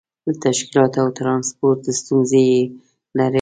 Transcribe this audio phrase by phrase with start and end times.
[0.25, 2.59] د تشکیلاتو او ترانسپورت ستونزې یې
[3.17, 3.29] لرلې.